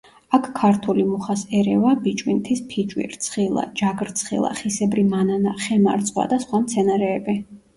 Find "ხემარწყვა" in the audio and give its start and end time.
5.67-6.27